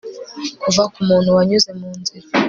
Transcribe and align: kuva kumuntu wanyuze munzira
kuva 0.61 0.83
kumuntu 0.93 1.29
wanyuze 1.37 1.69
munzira 1.79 2.27